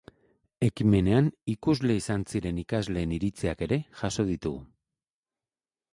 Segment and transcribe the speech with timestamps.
[0.67, 4.59] Ekimenean ikusle izan ziren ikasleen iritziak ere jaso ditugu.